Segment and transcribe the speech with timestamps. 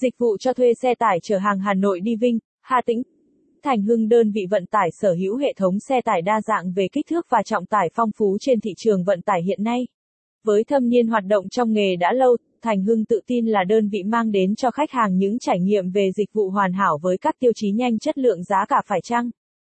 [0.00, 3.02] Dịch vụ cho thuê xe tải chở hàng Hà Nội đi Vinh, Hà Tĩnh.
[3.62, 6.88] Thành Hưng đơn vị vận tải sở hữu hệ thống xe tải đa dạng về
[6.92, 9.86] kích thước và trọng tải phong phú trên thị trường vận tải hiện nay.
[10.44, 13.88] Với thâm niên hoạt động trong nghề đã lâu, Thành Hưng tự tin là đơn
[13.88, 17.18] vị mang đến cho khách hàng những trải nghiệm về dịch vụ hoàn hảo với
[17.18, 19.30] các tiêu chí nhanh chất lượng giá cả phải chăng.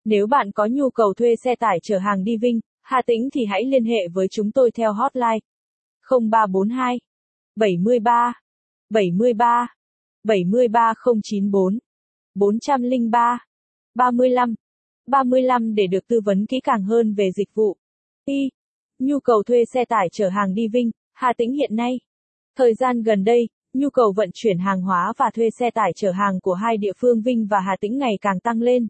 [0.05, 3.45] Nếu bạn có nhu cầu thuê xe tải chở hàng đi Vinh, Hà Tĩnh thì
[3.45, 5.39] hãy liên hệ với chúng tôi theo hotline
[6.11, 7.01] 0342
[7.57, 8.33] 73
[8.91, 9.78] 73
[10.25, 11.79] 73094
[12.35, 13.39] 403
[13.95, 14.55] 35
[15.07, 17.77] 35 để được tư vấn kỹ càng hơn về dịch vụ.
[18.25, 18.49] Y.
[18.99, 22.01] Nhu cầu thuê xe tải chở hàng đi Vinh, Hà Tĩnh hiện nay.
[22.57, 26.11] Thời gian gần đây, nhu cầu vận chuyển hàng hóa và thuê xe tải chở
[26.11, 28.87] hàng của hai địa phương Vinh và Hà Tĩnh ngày càng tăng lên.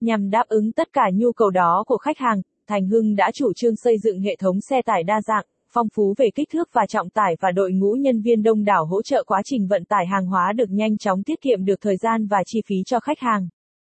[0.00, 3.52] Nhằm đáp ứng tất cả nhu cầu đó của khách hàng, Thành Hưng đã chủ
[3.56, 6.86] trương xây dựng hệ thống xe tải đa dạng, phong phú về kích thước và
[6.88, 10.06] trọng tải và đội ngũ nhân viên đông đảo hỗ trợ quá trình vận tải
[10.06, 13.18] hàng hóa được nhanh chóng tiết kiệm được thời gian và chi phí cho khách
[13.18, 13.48] hàng.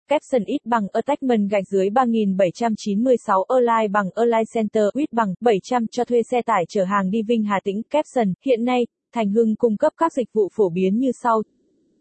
[0.08, 6.04] Capson ít bằng Attachment gạch dưới 3796 Align bằng Align Center ít bằng 700 cho
[6.04, 8.32] thuê xe tải chở hàng đi Vinh Hà Tĩnh Capson.
[8.44, 11.42] Hiện nay, Thành Hưng cung cấp các dịch vụ phổ biến như sau.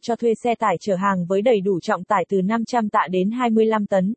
[0.02, 3.32] Cho thuê xe tải chở hàng với đầy đủ trọng tải từ 500 tạ đến
[3.32, 4.14] 25 tấn.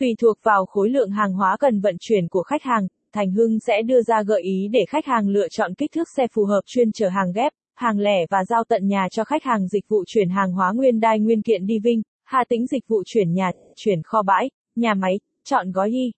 [0.00, 3.60] Tùy thuộc vào khối lượng hàng hóa cần vận chuyển của khách hàng, Thành Hưng
[3.60, 6.60] sẽ đưa ra gợi ý để khách hàng lựa chọn kích thước xe phù hợp
[6.66, 10.04] chuyên chở hàng ghép, hàng lẻ và giao tận nhà cho khách hàng dịch vụ
[10.06, 13.50] chuyển hàng hóa nguyên đai nguyên kiện đi Vinh, Hà Tĩnh dịch vụ chuyển nhà,
[13.76, 16.12] chuyển kho bãi, nhà máy, chọn gói y.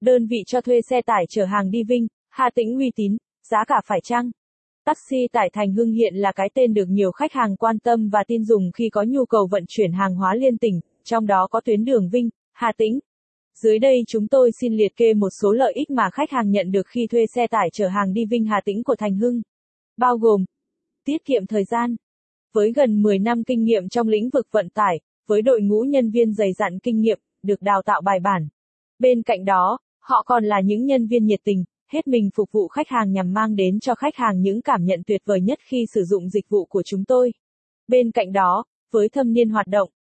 [0.00, 3.16] Đơn vị cho thuê xe tải chở hàng đi Vinh, Hà Tĩnh uy tín,
[3.50, 4.30] giá cả phải chăng?
[4.84, 8.24] Taxi tải Thành Hưng hiện là cái tên được nhiều khách hàng quan tâm và
[8.26, 11.60] tin dùng khi có nhu cầu vận chuyển hàng hóa liên tỉnh, trong đó có
[11.60, 12.98] tuyến đường Vinh, Hà Tĩnh,
[13.62, 16.70] dưới đây chúng tôi xin liệt kê một số lợi ích mà khách hàng nhận
[16.70, 19.42] được khi thuê xe tải chở hàng đi Vinh Hà Tĩnh của Thành Hưng.
[19.96, 20.44] Bao gồm
[21.04, 21.96] Tiết kiệm thời gian
[22.52, 26.10] Với gần 10 năm kinh nghiệm trong lĩnh vực vận tải, với đội ngũ nhân
[26.10, 28.48] viên dày dặn kinh nghiệm, được đào tạo bài bản.
[28.98, 32.68] Bên cạnh đó, họ còn là những nhân viên nhiệt tình, hết mình phục vụ
[32.68, 35.86] khách hàng nhằm mang đến cho khách hàng những cảm nhận tuyệt vời nhất khi
[35.94, 37.32] sử dụng dịch vụ của chúng tôi.
[37.88, 39.90] Bên cạnh đó, với thâm niên hoạt động,